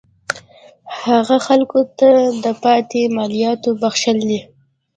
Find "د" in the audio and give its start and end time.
2.43-2.45